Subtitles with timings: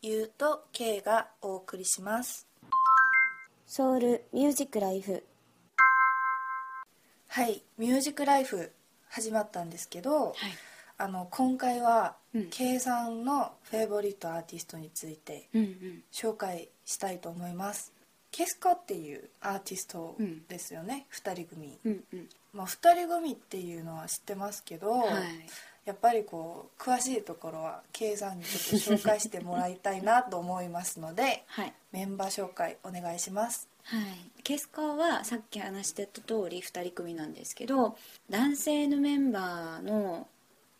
[0.00, 2.46] ゆうと K がお送りします。
[3.66, 5.24] ソウルミュージックライフ。
[7.26, 8.70] はいミュージックライフ
[9.08, 10.36] 始まったんですけど、
[10.98, 12.50] あの今回は、うん。
[12.50, 16.02] K さんのフェイボリットアーティストについてうんうん。
[16.12, 17.92] 紹介したいと思います。
[18.30, 20.16] ケスコっていうアーティスト
[20.48, 21.76] ですよね、二人組。
[21.84, 22.28] うんうん。
[22.52, 25.08] まあ二人組っていうのは知ってますけど、はい
[25.88, 31.72] やっぱりこう詳しいところは K さんにちょっと紹介してもらいたいなと思いますので はい。
[31.92, 33.66] メンバー紹介お願いします。
[33.84, 37.96] はい、ケスコはさっき話してた通り2人組なんですけど
[38.28, 40.28] 男性のメンバーの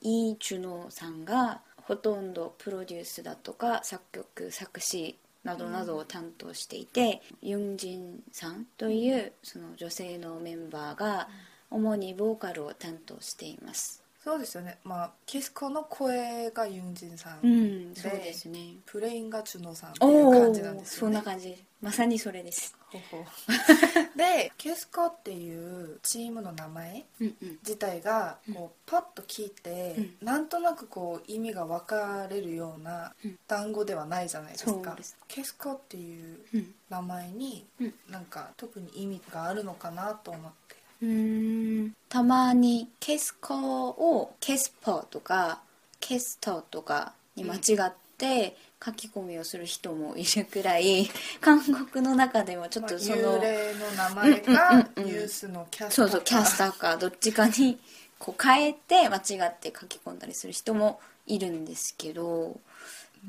[0.02, 11.30] イ・チュノさんがほとんどプロデュースだとか作曲作詞などなどを担当していて、ユンジンさんというその女性のメンバーが
[11.70, 14.76] 主にボーカルを担当していますそうですよね。
[14.84, 18.74] まあケスコの声がユンジンさん、うんそうですね。
[18.84, 21.08] プレインがチュノさんっていうお感じなんおですよね。
[21.08, 21.64] そんな感じ。
[21.80, 22.76] まさにそれです。
[22.92, 23.24] ほほ。
[24.18, 27.58] でケスコっていうチームの名前うんうん。
[27.62, 33.38] 自体がこうパッと聞いて、なんとなくこう意味が分かれるようなうん。
[33.46, 35.16] 単語ではないじゃないですか、そうです。
[35.26, 36.74] ケスコっていううん。
[36.90, 37.94] 名前にうん。
[38.10, 41.94] なんか特に意味があるのかなと思ってうーん。
[42.08, 45.60] たまにケスコをケスポとか
[46.00, 51.08] ケストとかに間違って書き込みをする人もいるくらい
[51.40, 55.04] 韓国の中でもちょっとその、まあ幽霊の名前うんがうんうんうん。
[55.06, 57.78] ニュースのキャスターそうそうキャスターかどっちかに
[58.18, 62.58] こう変えて間違って書き込んだりする人もいるんですけど、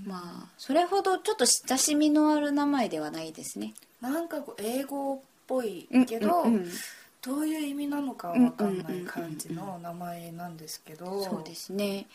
[0.05, 6.71] まあそれほどちょっと親しみのある名前ではないですねなんかこう英語っぽいけど、うんうんうん
[7.21, 11.23] どういう意味なのかは分かんない感じの名前なんですけど。
[11.23, 12.07] そうですね。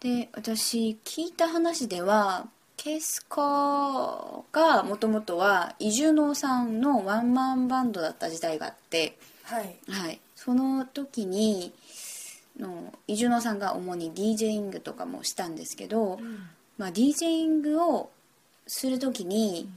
[0.00, 9.76] で私聞いた話ではケスコがもともとはイジュノさんのワンマンバンドだった時代があって、はい。
[9.88, 11.72] はい、その時に
[12.58, 16.18] のイジュノさんが主に DJing とかもしたんですけど、
[16.76, 18.10] まあ、DJing を
[18.66, 19.68] する時に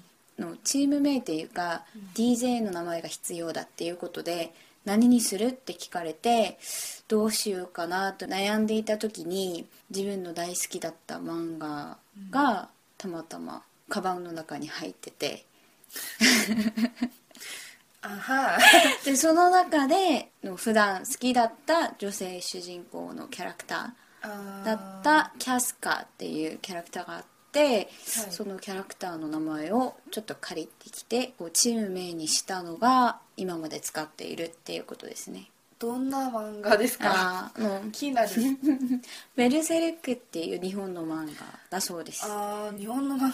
[0.41, 1.85] のチーム名っていうか、
[2.16, 4.53] DJ の名前が必要だっていうことで
[4.84, 6.57] 何にするって聞かれて
[7.07, 11.97] どうしようかなと悩んでいた時に自分の大好きだった漫画
[12.31, 15.46] がたまたまカバンの中に入ってて。
[18.02, 18.58] あは。
[19.06, 27.30] でその中での普段好きだった女性主人公のキャラクターだったキャスカーっていうキャラクターがあって、
[28.31, 35.50] そのキャラクターの名前をちょっと借りてきてこうチーム名にしたのが今まで使っているっていうことですね。
[35.79, 37.06] どんな漫画ですか？
[37.11, 38.29] あーの気になる。
[39.35, 42.22] ベルセルクっていう日本の漫画だそうです。
[42.23, 43.31] あー日本の漫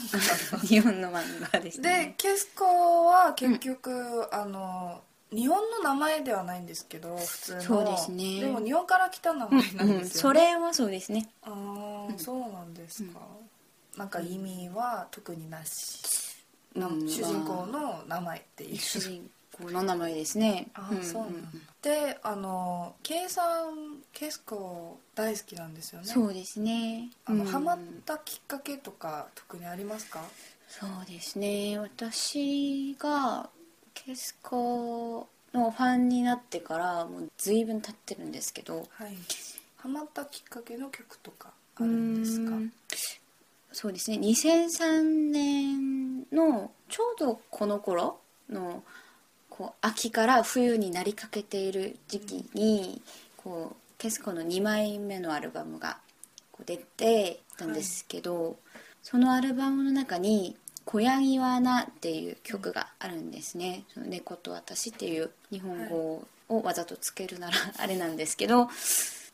[0.51, 0.57] 画。
[0.65, 5.01] 日本の漫画ですでねケスコは結局、あの
[5.33, 7.61] 日本の名前ではないんですけど普通の。
[7.61, 8.39] そうですね。
[8.39, 11.27] でも日本から来た名前なんうん、ですよ、それはそうですね。
[11.43, 13.19] ああ、そうなんですか、
[13.97, 16.01] なんか意味は特になし、
[16.75, 20.67] 主人公の名前っていう、主人公の名前ですね。
[20.75, 21.49] ああ、そうなんだ。
[21.81, 23.27] であのんケ
[24.29, 26.07] スコ大好きなんですよね。
[26.07, 27.09] そうですね。
[27.25, 27.49] あの、うん。
[27.49, 30.21] ハマったきっかけとか特にありますか？
[30.69, 31.79] そうですね。
[31.79, 33.49] 私が
[33.93, 38.87] ケスコのファンになってからもう随分経ってるんですけど。
[38.91, 39.17] はい。
[39.77, 42.57] ハマったきっかけの曲とかあるんですか？
[43.71, 44.17] そうですね。
[44.17, 48.19] 2003年のちょうどこの頃
[48.49, 48.83] の
[49.49, 53.01] こう秋から冬になりかけている時期に
[53.35, 55.97] こうケスコの2枚目のアルバムが
[56.51, 58.57] こう出てたんですけど、
[59.03, 60.55] そのアルバムの中に
[60.85, 68.69] 「小ヤギはな」っていう曲があるんですね「その猫と私」っていう日本語をわざとつけるならあれなんですけど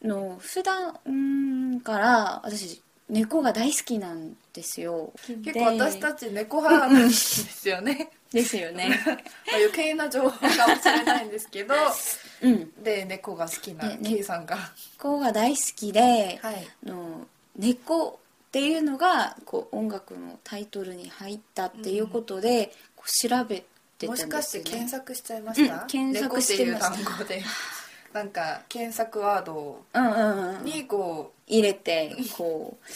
[0.01, 5.13] の普段から私猫が大好きなんですよ。
[5.27, 8.11] 結構私たち猫派なんですよね。
[8.31, 8.99] ですよね。
[9.05, 9.17] まあ
[9.57, 11.75] 余計な情報かもしれないんですけど。
[12.41, 12.83] うん。
[12.83, 14.57] で猫が好きな K さんが。
[14.97, 16.67] 猫が大好きで、はい。
[16.83, 17.27] の
[17.57, 23.63] 猫っていうのがこう音楽のタイトルに入ったっていうことで、こう調べ
[23.97, 27.82] てたんですよ、ね、もしかして検索しちゃいました、うん検索してました
[28.13, 32.91] なんか検索ワードうんうんうんにこ入れてこう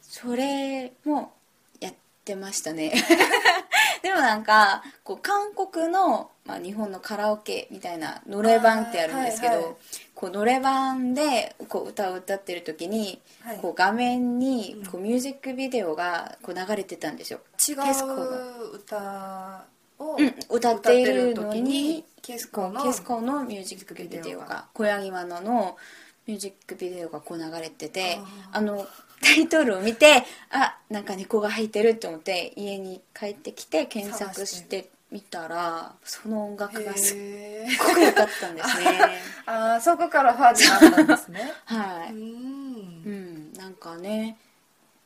[0.00, 1.32] それも
[1.80, 2.92] やってましたね。
[4.02, 9.74] でもなんかこう韓国の、まあ、日本のカラオケみたいなのれ版ってあるんですけど、はいはい。
[10.14, 13.58] こうのれ版でこう歌を歌ってる時に、はい。
[13.58, 19.64] こう画面にこうミュージックビデオがこう流れてたんですよ、う違う歌
[20.02, 20.34] をうん。
[20.50, 25.76] 歌っている時にケスコのケスコのミュージックビデオが小柳マナの
[26.26, 28.18] ミュージックビデオがこう流れてて
[28.52, 28.86] ああの
[29.20, 38.98] タイトルを見てあなんか猫が入ってると思って家に帰ってきて検索してみたらその音楽がすっへごく良かったんですね。
[39.46, 39.74] ー。
[39.74, 41.52] あーそこからファンになったんですね。
[41.66, 42.18] はい、うん。
[42.18, 44.38] うん、なんかね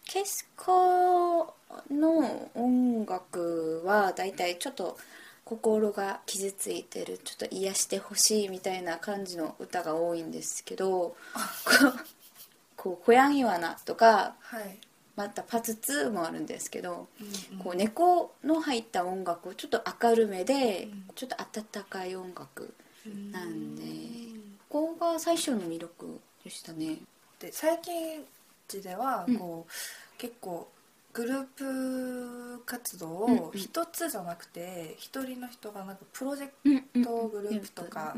[0.07, 1.53] ケスコ
[1.91, 4.97] の音楽はだいたいちょっと
[5.45, 11.17] 心が傷ついてるちょっと癒してほしいみたいな感じの歌が多いんですけどこう
[12.77, 14.79] こう「小ヤギ罠」とかはい
[15.17, 22.73] また「パツツ」もあるんですけどうんうんこう猫の入った音楽をちょっと明るめでうんちょっと温かい音楽
[23.05, 23.83] うんなんで
[24.69, 26.99] ここが最初の魅力でしたね。
[27.41, 28.25] で最近
[28.69, 29.37] うちではうん。
[29.37, 30.69] こう、結構
[31.13, 31.45] グルー
[32.59, 38.15] プ活動うんを一つじゃなくて一人の人がなんかプロジェクうんトグループとか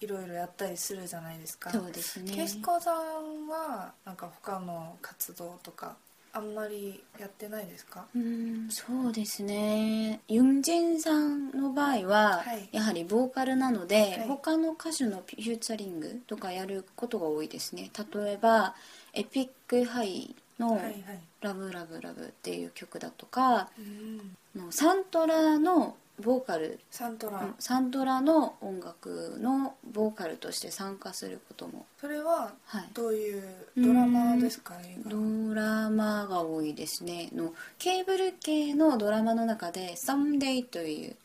[0.00, 1.70] いろいろやったりするじゃないですか。
[1.70, 2.32] そうですね。
[2.32, 5.96] ケスコさんはなんか他の活動とか
[6.32, 8.06] あんまりやってないですか？
[8.14, 10.20] うんそうですね。
[10.28, 12.68] ユンジンさんの場合は、はい。
[12.72, 14.28] やはりボーカルなので、はい。
[14.28, 17.90] 他の歌手のフューチャリングとかやることが多いですね。
[18.14, 18.74] 例えば
[19.16, 21.02] エピックハイのはいはい
[21.40, 24.36] 「ラブラブラブ」っていう曲だとかうん。
[24.54, 32.88] のサントラのボーカルサントラ、うんサントラの音楽のボーカルとして参加することもそれははい。
[32.94, 33.42] どういう
[33.76, 37.28] ドラマですか映画ドラマが多いですね。
[37.34, 41.16] のケーブル系のドラマの中で「サムデイ」という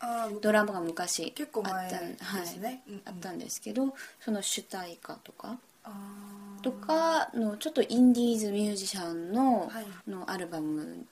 [0.41, 1.97] ドラマが昔結構前あった
[3.11, 10.09] あったんですけどその主題歌とかあーとかのちょっとインディーズミュージシャンの,、はい。
[10.09, 11.05] のアルバム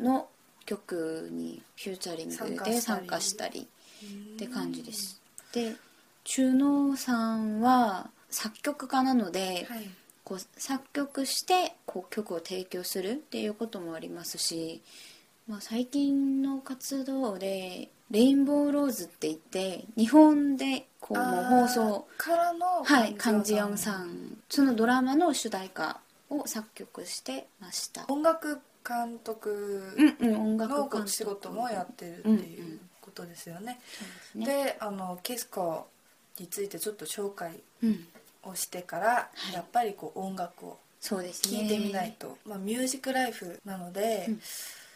[0.00, 0.28] の
[0.64, 3.66] 曲にフューチャリングで参加したり。
[4.34, 5.20] って感じです。
[5.52, 5.76] で
[6.24, 9.88] チュノーさんは作曲家なので、はい。
[10.24, 14.80] こう作曲してこう曲を提供するっていうこともありますし、
[15.48, 26.00] まあ、最近の活動で「レインボーローズ」って言って日本でこうもう放送からのはいカンジヨンさんそのドラマの主題歌
[26.30, 28.04] を作曲してました。
[28.08, 29.96] 音楽監督
[30.28, 33.80] の仕事もやってるってうんうんいうことですよね、
[34.34, 34.64] そうですね。
[34.64, 35.86] であのケスコ
[36.38, 38.06] についてちょっと紹介うん。
[38.44, 39.52] をしてから、い。
[39.52, 41.58] やっぱりこう音楽をそうですね。
[41.60, 44.40] 聴いてみないと、まあ、ミュージックライフなので、うん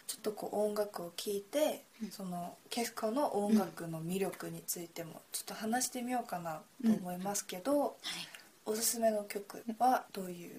[0.07, 2.11] ちょっとこう音楽を聴いて、うん。
[2.11, 7.93] そのケスコの音楽の魅力についてもちょっと話してみようかなと思いますけど、はい。
[8.69, 10.51] おすすめの曲はどういう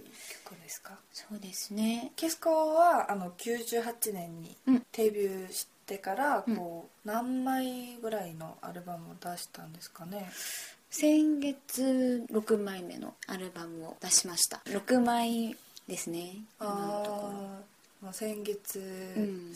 [0.46, 0.98] 曲ですか？
[1.12, 2.12] そうですね。
[2.16, 4.86] ケスコはあの98年にうん。
[4.94, 6.56] デビューしてからうん。
[6.56, 10.30] こう何枚ぐらいのアルバムを出したんですかね？
[10.90, 14.62] 先月6枚目のアルバムを出しました。
[14.68, 16.38] 6枚ですね。
[16.62, 17.77] 今のところ
[18.08, 18.80] まあ先月、
[19.18, 19.54] うん、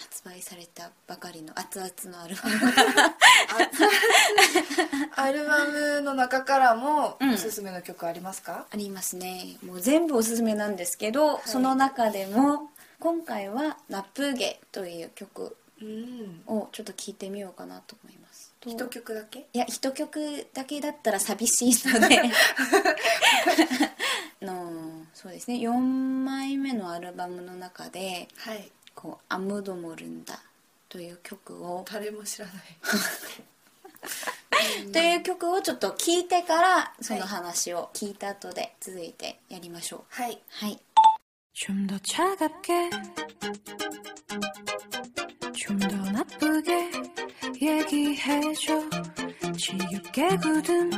[0.00, 2.54] 発売されたばかりの熱々のアルバム。
[5.14, 7.34] アルバムの中からもうん。
[7.34, 9.58] おすすめの曲ありますか、ありますね。
[9.62, 11.40] もう全部おすすめなんですけど、い。
[11.44, 16.44] その中でも今回は「ナプゲ」という曲うん。
[16.46, 18.21] をちょっと聴いてみようかなと思います。
[18.21, 18.21] と
[18.65, 22.21] 一曲だけいや一曲だけだったら寂しいので
[24.41, 30.39] のそうですね4枚目のアルバムの中ではい「こうアムドモルンダ」
[30.89, 32.55] という曲を誰も知らない
[34.91, 40.79] という曲をちょっと聴いてからその話を聞いた後で続いてやりましょうはいはい
[41.53, 42.89] 좀 더 차갑게
[45.53, 47.10] 좀 더 나쁘게
[47.60, 48.88] 얘기해줘.
[49.56, 50.90] 지겹게 굳은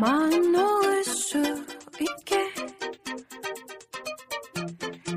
[0.00, 1.38] 마음 놓을 수
[2.00, 2.52] 있게.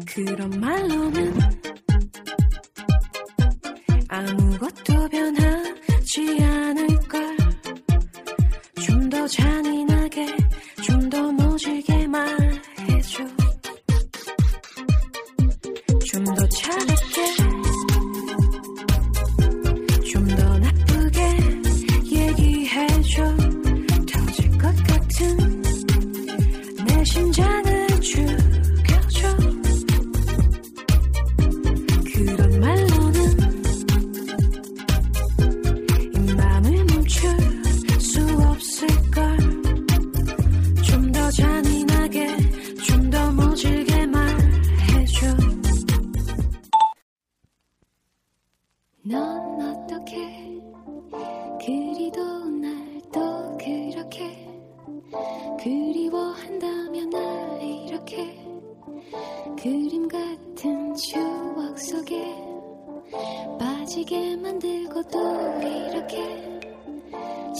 [0.06, 1.40] 그런 말로는
[4.10, 7.38] 아무것도 변하지 않을걸.
[8.86, 10.26] 좀 더 잔인하게
[10.84, 13.24] 좀 더 모질게 말해줘.
[16.06, 17.09] 좀 더 차갑게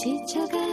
[0.00, 0.69] 지쳐갈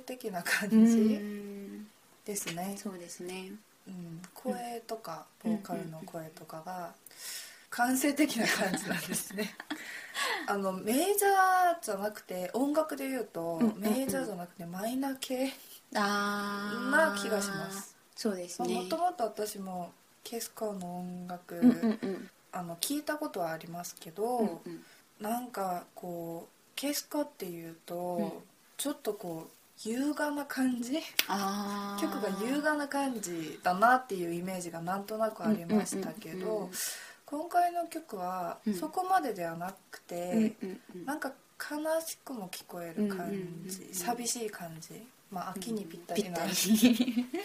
[0.00, 1.86] 的な感うじん。
[2.24, 3.52] ですね、そうですね。
[3.88, 6.92] うん、声とかボーカルの声とかが
[7.70, 9.54] 感性的な感じなんですね。
[10.46, 15.52] あのメジャーじゃなくて音楽で言うと、メジャーじゃなくてマイナー系
[15.92, 17.96] な気がします。
[18.14, 19.92] そうですもねともと私も
[20.22, 22.30] ケスコの音楽、うんうんうん。
[22.52, 24.84] あの聞いたことはありますけど、うんうん。
[25.20, 28.32] なんかこうケスコっていうと、うん。
[28.76, 31.00] ちょっとこう優雅な感じ？
[32.00, 36.70] 曲が優雅な感じだなっていうイメージがなんとなくありましたけど、うんうんうんうん。
[37.24, 38.74] 今回の曲はうん。
[38.74, 41.04] そこまでではなくて、うんうんうん。
[41.06, 43.94] なんか悲しくも聞こえる感じ、うんうんうんうん。
[43.94, 47.26] 寂しい感じまあ秋にぴったりなぴったり。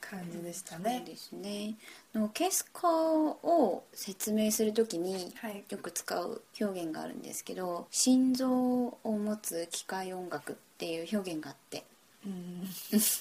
[0.00, 1.04] 感じでしたね。
[1.06, 1.76] ですね。
[2.12, 11.84] のケスコを説明するときにはい、よく使う表現があるんですけど心臓を持つ機械音楽っていう表現があって。
[12.24, 12.68] うん。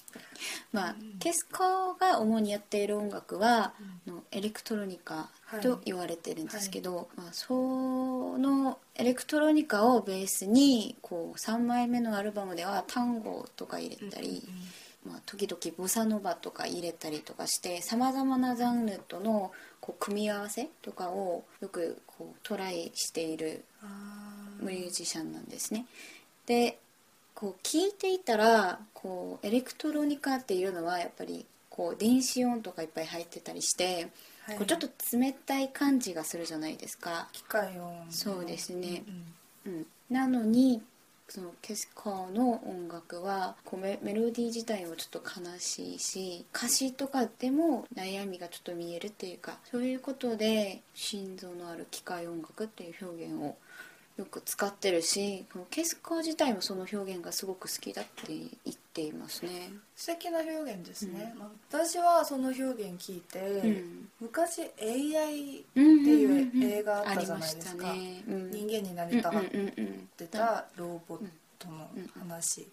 [0.72, 3.74] まあ、ケスコが主にやっている音楽は、
[4.06, 5.30] のエレクトロニカ
[5.62, 14.44] と言われてるんですけど、まあ、そのエレクトロニカをベースにこう3枚目のアルバムでは単語とか入れたり、
[15.06, 19.52] まあ、時々ボサノバとか入れたりとかしてさまざまなジャンルとの
[19.90, 23.88] こう組み合わせとかをよくこうトライしているあ
[24.62, 25.86] ミュージシャンなんですね。
[26.46, 26.78] で
[27.34, 34.58] こう聞いていたらこうエレクトロニカっていうのはやっぱりこう電子音とかいっぱい入ってたりして、ーはい。
[34.58, 37.28] こうちょっと冷たい感じがするじゃないですか。
[37.32, 39.04] 機械音そうですね。
[39.66, 39.74] うん。
[39.74, 40.84] うん、なのに
[41.30, 53.56] そのケスカーの音楽はこうメメロディー自体もちょっと悲しいし歌詞とかでも悩みがちょっと見えるっていうかそういうことで心臓のある機械音楽っていう表現を
[54.20, 59.72] よく使ってるしこのケスカー自体もその表現がすごく好きだって言っていますね。
[59.96, 64.10] 素敵な表現ですね、まあ私はその表現聞いて、うん。
[64.20, 67.94] 昔 AI っていう映画あったじゃないですか。
[67.94, 68.24] ね。
[68.28, 68.52] うん。
[68.52, 70.10] 人間になりたがっうんうんうんうん。
[70.18, 71.20] てたロボッ
[71.58, 71.88] トの
[72.20, 72.68] 話、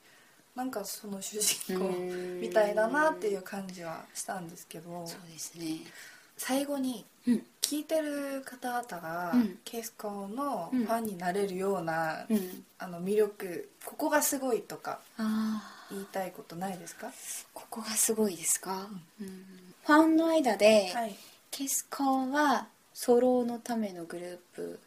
[0.57, 5.07] なんかその主人公うんみたいだなっていう感じはしたんですけど。
[5.07, 5.79] そうですね。
[6.37, 7.43] 最後にうん。
[7.61, 9.59] 聞いてる方々がうん。
[9.65, 15.01] ケスコのファンになれるような、うん、あの魅力ここがすごいとか。
[15.91, 17.13] 言いたいことないですか？
[17.55, 18.89] ここがすごいですか、
[19.21, 19.45] うん。
[19.85, 21.17] ファンの間で、はい。
[21.51, 24.81] ケスコはソロのためのグループ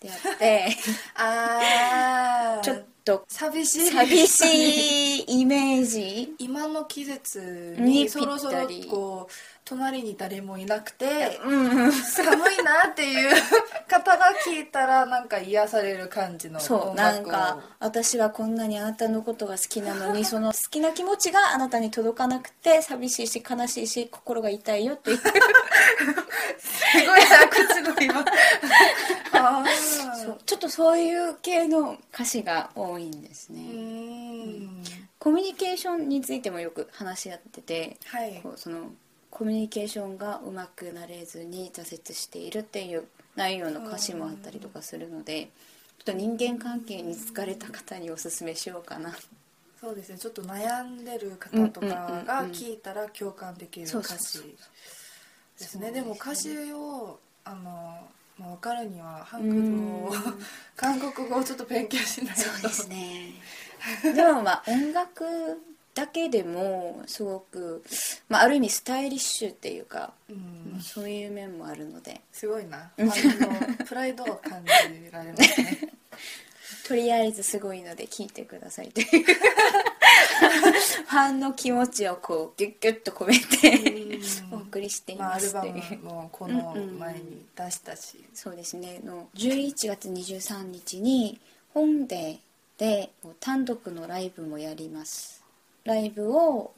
[0.00, 0.68] であって
[1.16, 2.60] あー。
[2.64, 3.90] ちょっと寂しい。
[3.90, 6.34] 寂しいイメージ？
[6.38, 9.32] 今の季節ににそろそろこう
[9.64, 11.92] 隣に誰もいなくてうんうん。
[11.92, 13.30] 寒いなっていう
[13.88, 25.18] 方が聞いたらなんか癒される感じのそうなんか私はこんなにあなたのことが好きなのに その好きな気持ちがあなたに届かなくて寂しいし悲しいし心が痛いよっていう。
[25.18, 25.24] す
[26.94, 28.24] ごいな口の今。
[30.46, 34.84] ちょっとそういう系の歌詞が多いんですね、うーん。
[35.18, 38.40] コミュニケーションについてもよく話し合っててはい。
[38.42, 38.90] こうその
[39.30, 45.48] コミュニケーションがうまくなれずに挫折しているっていう内容の歌詞もあったりとかするので
[46.04, 49.14] ちょっと人間関係に疲れた方におすすめしようかな。
[49.80, 50.18] そうですね。
[50.18, 51.86] ちょっと悩んでる方とか
[52.24, 54.56] が聞いたら共感できる歌詞
[55.58, 55.90] ですね。
[55.90, 58.08] でも歌詞をあの、
[58.42, 60.42] まあ、分かるにはハングルをうん。
[60.74, 62.42] 韓国語をちょっと勉強しないと。
[62.42, 63.32] そうですね。
[64.14, 65.24] でもまあ音楽
[65.94, 67.84] だけでもすごく、
[68.28, 70.80] まあ、ある意味スタイリッシュっていうか、うん。
[70.80, 72.20] そういう面もあるので。
[72.32, 72.90] すごいな。
[73.86, 75.88] プライドを感じられますね。
[76.86, 79.26] とりあえずすごいので聞いてくださいという
[81.08, 89.00] ファンの気持ちをこうギュッギュッと込めてお送りしていまあ、アルバますというムもこの前に出したし、そうですね。
[89.04, 91.40] の11月23日に
[91.74, 92.38] 本で
[92.78, 95.42] で単独のライブもやります。
[95.84, 96.72] ライブを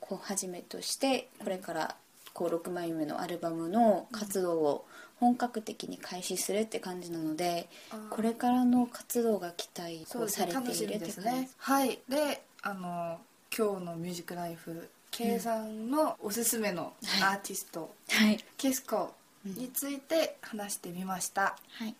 [0.00, 1.96] こう始めとしてこれから
[2.32, 4.84] こう6枚目のアルバムの活動を
[5.18, 7.68] 本格的に開始するって感じなので
[8.10, 10.98] これからの活動が期待されているって感じ。
[10.98, 11.50] ですね。
[11.56, 11.98] はい。
[12.08, 13.20] であの
[13.56, 18.44] 今日のミュージックライフ K さんのおすすめのアーティスト、はい。
[18.56, 21.94] ケスコについて話してみました、はい、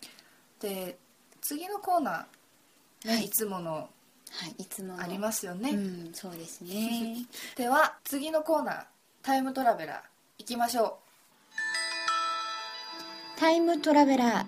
[0.61, 0.99] で
[1.41, 3.27] 次のコーナー、ねはい。
[3.27, 3.87] い、つものは
[4.59, 5.03] い、いつもの。
[5.05, 7.25] ありますよね、うんそうですね。
[7.55, 8.85] では次のコーナー
[9.23, 10.01] タイムトラベラー
[10.39, 10.99] 行きましょ
[13.39, 14.45] タイムトラベラー。
[14.45, 14.47] う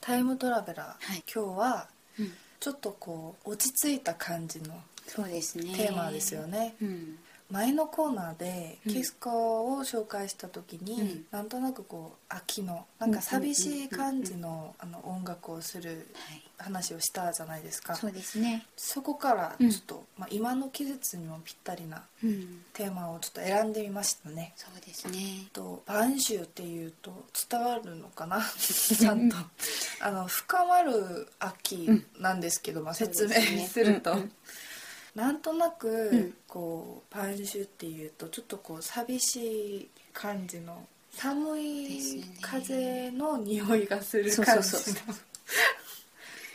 [0.00, 1.22] タイムトラベラー、はい。
[1.32, 1.88] 今日は
[2.18, 4.74] うんちょっとこう落ち着いた感じの
[5.06, 5.74] そうですね。
[5.74, 7.18] テーマですよね、うん
[7.50, 8.92] 前のコーナーでうん。
[8.92, 11.24] ケスコを紹介した時に、うん。
[11.30, 16.42] なんとなくこう秋のなんか寂しい感じのあの音楽をするはい。
[16.60, 17.94] 話をしたじゃないですか。
[17.94, 18.66] そうですね。
[18.76, 22.62] そこからちょっと、まあ、今の季節にもぴったりなうん。
[22.72, 24.54] テーマをちょっと選んでみましたね。
[24.56, 25.46] そうですね。
[25.52, 28.42] と晩秋っていうと伝わるのかな？
[28.58, 29.36] ちゃんと。
[30.00, 34.32] あの深まる秋なんですけど、まあ、説明すると、うんうん
[35.18, 36.34] なんとなく、ん。
[36.46, 45.14] こう晩秋っていうとちょっとこう寂しい感じの寒いね風の匂いがする感じの。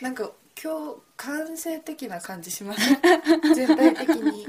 [0.00, 2.80] なんか今日感性的な感じします。
[3.54, 4.46] 全体的に。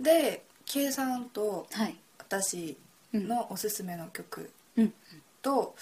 [0.00, 1.96] で K さんとはい。
[2.18, 2.76] 私
[3.12, 4.94] のおすすめの曲うん。
[5.42, 5.76] と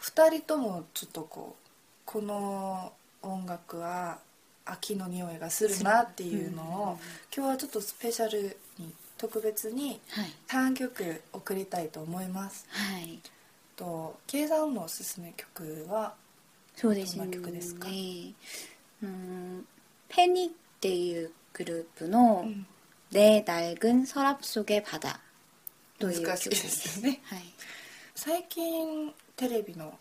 [0.00, 1.68] 2人ともちょっとこう
[2.04, 4.20] この音楽は
[4.69, 6.99] 秋の匂いがするなっていうのを
[7.35, 13.19] 今日はちょっとスペシャルに特別にはい3曲送りたいと思いますはい
[13.75, 16.15] と K さんのおすすめ曲は
[16.75, 17.87] そうですねどんな曲ですか
[19.03, 19.65] うん
[20.09, 22.65] ペニっていうグループのうん「
[23.11, 25.19] 내 낡은 서랍 속의 바다」
[25.99, 27.43] という難しいで曲ですすねはい
[28.15, 29.97] 最近テレビの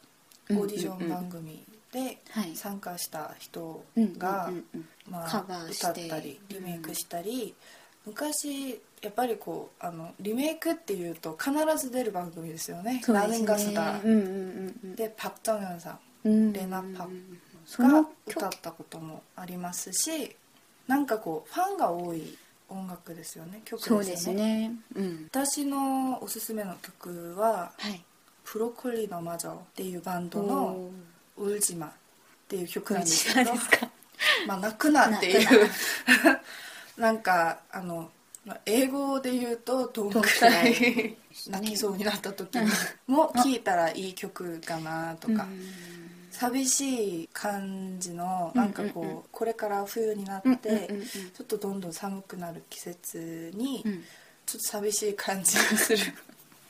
[0.51, 2.56] オーディション番組 ではい。
[2.56, 4.52] 参加した人うんが
[5.08, 7.56] 歌ったりリメイクしたり
[8.06, 13.40] 昔やっぱりこうあのリメイクっていうと必ず出る番組ですよね「ラそうですね。
[13.40, 14.96] ンガスタうんうんうんうん。
[14.96, 17.08] でパク・ジョンヨンさうんんレナ・パ
[17.66, 20.36] そのが歌ったこともありますし
[20.88, 23.62] なんかこうファンが多い音楽ですよね。
[23.66, 24.04] 曲ですよね。
[24.06, 24.72] そうですね。
[24.96, 25.24] うん。
[25.32, 28.04] 私のおすすめの曲ははい
[28.44, 30.90] 「プロコリの魔女」っていうバンドの
[31.40, 31.92] お「ウルジマ」っ
[32.48, 33.52] ていう曲ーなんですけど
[34.48, 35.70] まあ泣くなっていう。
[36.98, 38.12] なんかあの
[38.46, 42.70] まあ英語で言うとどんくらい泣きそうになった時に。
[43.08, 45.44] も聴いたらいい曲かなとか。
[45.44, 45.70] うん。
[46.32, 50.88] 寂しい感じのなんかこうこれから冬になって
[51.36, 54.04] ちょっとどんどん寒くなる季節にうん。
[54.50, 56.14] ちょっと寂しい感じがする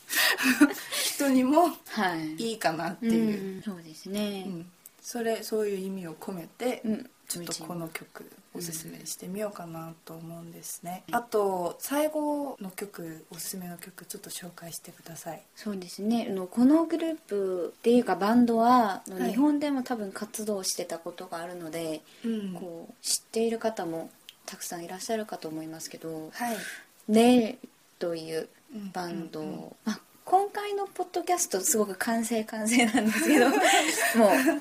[1.03, 2.35] 人にもはい。
[2.35, 3.61] いいかなっていう、うん。
[3.61, 4.45] そうですね。
[4.47, 4.71] うん。
[5.01, 7.09] それそういう意味を込めて、うん。
[7.27, 15.41] ちょっとこの曲おすすめしてみようかなと思うんですね、あと最後の曲おすすめの曲ちょっと紹介してください。
[15.55, 16.27] そうですね。
[16.27, 22.53] あのこのグループっていうかバンドは、日本でも多分活動してたことがあるので、うん。
[22.53, 24.09] こう知っている方も
[24.49, 26.57] たくさんいらっしゃるかと思いますけどはい
[27.07, 27.57] 「ネイ
[27.99, 33.59] といううんバンド、うんうんまあ、今回のポッドキャストすごく完成完成なんですけど もう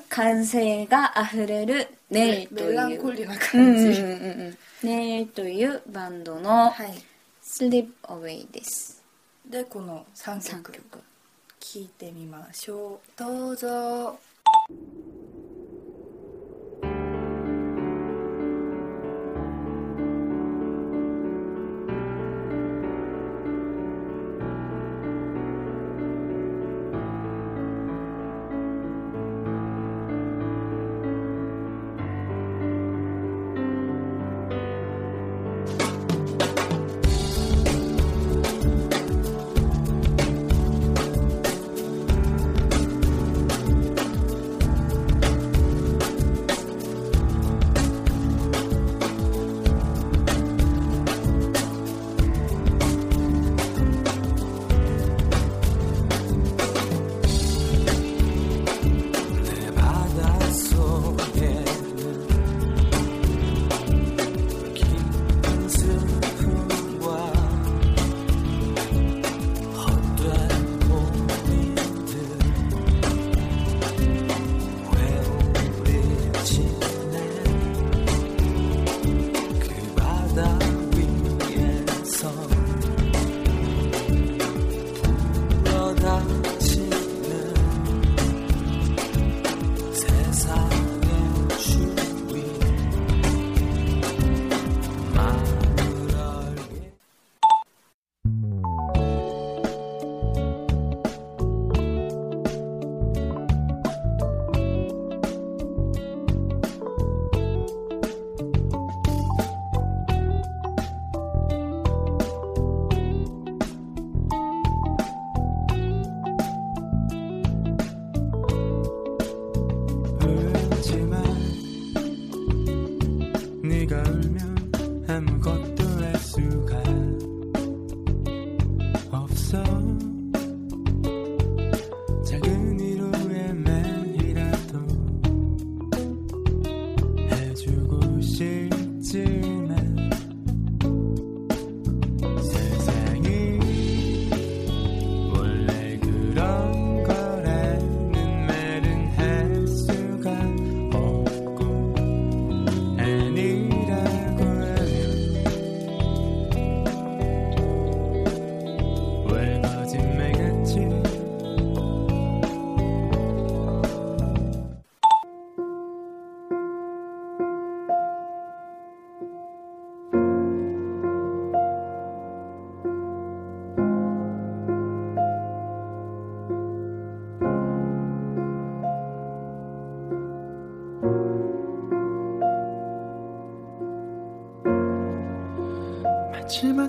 [0.09, 7.03] 完成があふれる「ネイというネイというバンドのはい
[7.43, 9.01] 「Sleep Away」です。
[9.45, 10.99] でこの3 3曲曲。
[11.59, 13.19] 聴いてみましょう。
[13.19, 14.19] どうぞ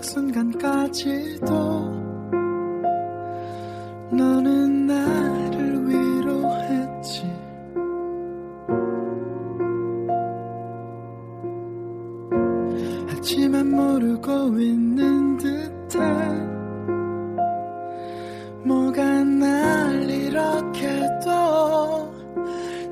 [0.01, 1.47] 마지막 순간까지도
[4.11, 7.31] 너는 나를 위로했지.
[13.09, 15.99] 하지만 모르고 있는 듯해
[18.65, 21.31] 뭐가 날 이렇게도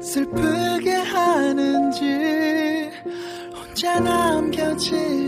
[0.01, 2.91] 슬프게 하는지
[3.55, 5.28] 혼자 남겨질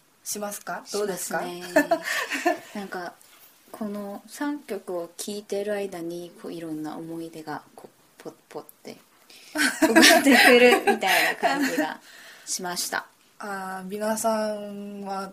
[0.23, 1.41] しますか、どうですか？
[1.41, 1.61] ね。
[2.75, 3.13] なんか
[3.71, 8.97] この3曲を聴いてる間にこういろんな思い出がこうポッポッて
[9.81, 11.99] 浮かんでくるみたいな感じが
[12.45, 13.05] しました。
[13.39, 15.31] あー皆さんは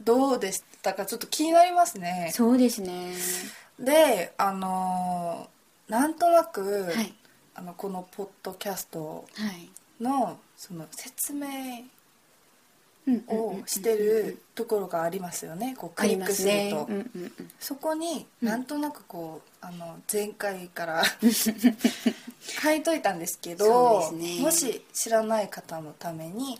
[0.00, 1.04] どうでしたか？
[1.06, 2.30] ちょっと気になりますね。
[2.34, 3.14] そうですね。
[3.78, 7.12] であのーなんとなく、はい。
[7.56, 9.68] あのこのポッドキャストはい。
[10.00, 11.84] のその説明う
[13.28, 16.88] をしてるところがありますよねこうクリックすると、
[17.58, 21.02] そこになんとなくこう、あの前回から
[22.62, 26.58] 書いといたんですけどねもし知らない方のために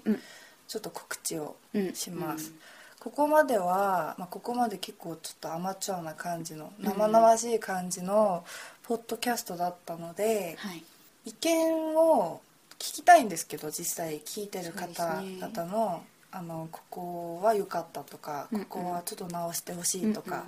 [0.69, 1.57] ちょっと告知を
[1.95, 2.53] します、
[2.99, 8.45] ここまでは、まあ、ここまで結構ちょっとアマチュアな感じの生々しい感じの
[8.83, 10.83] ポッドキャストだったので、はい
[11.25, 12.41] 意見を
[12.79, 18.65] 聞きたいんですけど実際聞いてる方々の,、あのここは良かったとか、うんうん。
[18.67, 20.45] ここはちょっと直してほしいとか、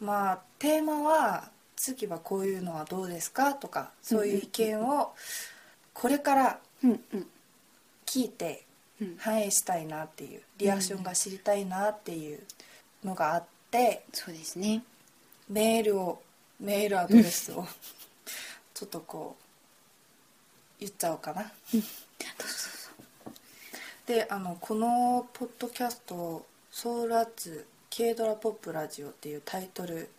[0.00, 5.12] まあテーマは次はこういうのはどうですかとかそういう意見を
[5.92, 7.26] これからうんうん。
[8.06, 8.64] 聞いて
[9.00, 9.16] うん。
[9.18, 12.40] 反映したいなっていうリアクションが知りたいなっていう
[13.04, 14.82] のがあってそうですね。
[15.48, 16.22] メールを
[16.60, 17.66] メールアドレスを
[18.72, 21.50] ちょっとこう言っちゃおうかな。
[24.06, 30.10] であのこのポッドキャスト「ソウルアッツ軽ドラポップラジオ」っていうタイトル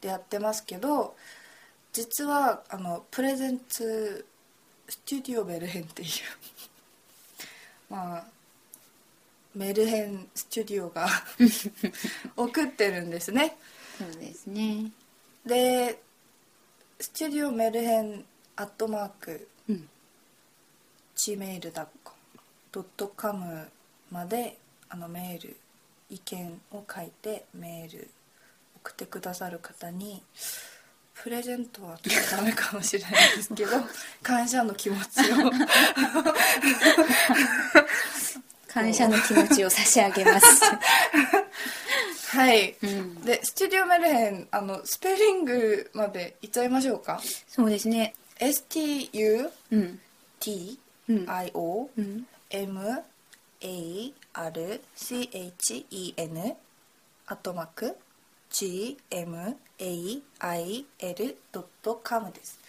[0.00, 1.14] でやってますけど
[1.92, 4.26] 実はあのプレゼンツ
[4.88, 6.08] スタジオメルヘンっていう
[7.90, 8.26] まあ
[9.54, 11.06] メルヘンスタジオが
[12.36, 13.56] 送ってるんですね。
[13.98, 14.90] そうですね。
[15.44, 16.00] で
[16.98, 18.24] スタジオメルヘン
[18.56, 19.88] アットマークうん
[22.82, 23.68] gmail.com
[24.10, 24.56] まで
[24.88, 25.56] あのメール
[26.10, 28.08] 意見を書いてメール
[28.82, 30.22] 送ってくださる方に
[31.14, 33.70] プレゼントはちょっとダメかもしれないですけど
[34.22, 35.50] 感謝の気持ちを。
[38.68, 40.46] 感謝の気持ちを差し上げます。
[42.36, 42.74] はい。
[42.82, 43.14] うん。
[43.22, 47.22] でスタジオメルヘンあのスペリングまでいっちゃいましょうか？
[47.46, 48.16] そうですね。
[48.40, 50.00] STUTIO うん
[52.54, 52.98] うん M うん
[53.60, 56.56] A R C H E N
[57.26, 57.96] アットマーク
[58.50, 62.60] G M A I L ドットカムです、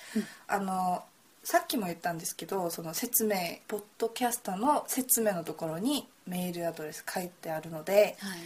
[0.48, 1.04] あの
[1.44, 3.36] さっきも言ったんですけどその説明
[3.68, 8.40] ポッドキャスターの説明のところにメールアドレス書いてあるのではい。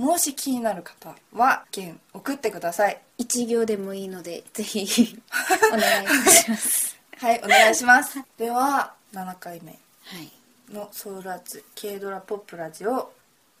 [0.00, 3.00] もし気になる方は意見送ってください。
[3.16, 5.18] 一行でもいいのでぜひ
[5.72, 6.96] お願いします。
[7.16, 8.22] はいお願いします。
[8.36, 9.72] では7回目。
[9.72, 10.37] はい
[10.70, 13.12] のソウルアーツ軽ドラポップラジオ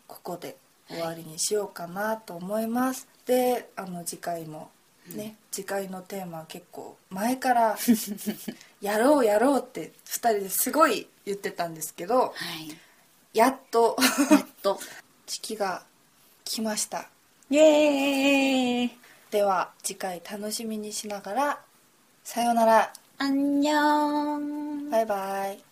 [0.06, 0.56] ここで
[0.88, 4.70] 終わりにしようかなと思います、であの次回も
[5.14, 7.78] ね、次回のテーマは結構前から
[8.80, 12.76] やろうやろうって2人ですごい言ってたんですけどはい。
[13.32, 13.96] やっと
[14.30, 14.78] やっと。
[15.26, 15.84] 時期が
[16.44, 17.08] 来ました。
[17.50, 18.98] イエーイ。
[19.30, 21.60] では次回楽しみにしながら
[22.24, 22.92] さようなら。
[23.18, 24.90] アンニョン。
[24.90, 25.67] バイバイ